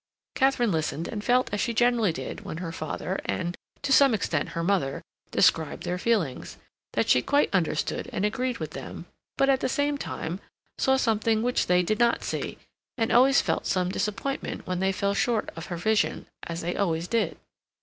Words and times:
Katharine 0.33 0.71
listened 0.71 1.07
and 1.07 1.23
felt 1.23 1.53
as 1.53 1.61
she 1.61 1.75
generally 1.75 2.11
did 2.11 2.41
when 2.41 2.57
her 2.57 2.71
father, 2.71 3.19
and 3.25 3.55
to 3.83 3.93
some 3.93 4.15
extent 4.15 4.49
her 4.57 4.63
mother, 4.63 5.03
described 5.29 5.83
their 5.83 5.99
feelings, 5.99 6.57
that 6.93 7.07
she 7.07 7.21
quite 7.21 7.53
understood 7.53 8.09
and 8.11 8.25
agreed 8.25 8.57
with 8.57 8.71
them, 8.71 9.05
but, 9.37 9.47
at 9.47 9.59
the 9.59 9.69
same 9.69 9.99
time, 9.99 10.39
saw 10.79 10.97
something 10.97 11.43
which 11.43 11.67
they 11.67 11.83
did 11.83 11.99
not 11.99 12.23
see, 12.23 12.57
and 12.97 13.11
always 13.11 13.41
felt 13.41 13.67
some 13.67 13.89
disappointment 13.89 14.65
when 14.65 14.79
they 14.79 14.91
fell 14.91 15.13
short 15.13 15.51
of 15.55 15.67
her 15.67 15.77
vision, 15.77 16.25
as 16.47 16.61
they 16.61 16.75
always 16.75 17.07
did. 17.07 17.37